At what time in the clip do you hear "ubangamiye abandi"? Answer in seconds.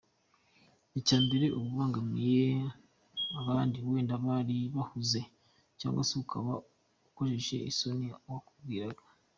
1.73-3.77